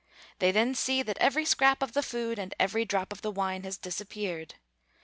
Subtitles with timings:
[0.39, 3.61] They then see that every scrap of the food and every drop of the wine
[3.65, 4.55] has disappeared.